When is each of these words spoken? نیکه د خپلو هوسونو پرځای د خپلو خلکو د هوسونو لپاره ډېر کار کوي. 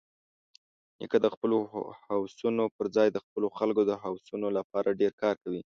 نیکه 0.99 1.17
د 1.21 1.27
خپلو 1.33 1.57
هوسونو 2.07 2.63
پرځای 2.77 3.07
د 3.11 3.17
خپلو 3.25 3.47
خلکو 3.57 3.81
د 3.87 3.91
هوسونو 4.03 4.47
لپاره 4.57 4.97
ډېر 5.01 5.13
کار 5.23 5.35
کوي. 5.43 5.61